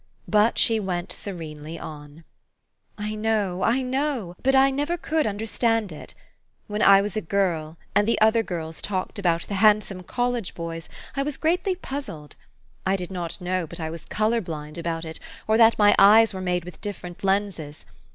[0.27, 2.23] But she went serenely on.
[2.97, 4.35] 11 1 know, I know!
[4.41, 6.15] But I never could understand it,
[6.65, 9.43] When I was a girl, and the other girls talked 98 THE STORY OF AVIS.
[9.45, 12.35] about the handsome college boj'S, I was greatly puzzled.
[12.83, 16.33] I did not know but I was color blind about it, or that my eyes
[16.33, 17.85] were made with different lenses.